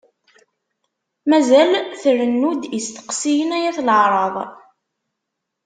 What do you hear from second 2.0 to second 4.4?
trennu-d isteqsiyen ay at laɛraḍ.